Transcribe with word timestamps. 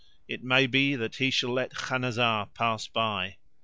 It 0.27 0.43
may 0.43 0.65
be 0.65 0.95
that 0.95 1.17
he 1.17 1.29
shall 1.29 1.53
let 1.53 1.73
Khanazar 1.75 2.47
pass 2.55 2.87
by." 2.87 3.37